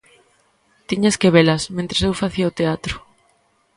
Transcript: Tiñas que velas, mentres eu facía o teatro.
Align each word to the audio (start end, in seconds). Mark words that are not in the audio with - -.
Tiñas 0.89 1.19
que 1.21 1.33
velas, 1.35 1.63
mentres 1.75 2.01
eu 2.07 2.13
facía 2.21 2.51
o 2.51 2.55
teatro. 2.59 2.95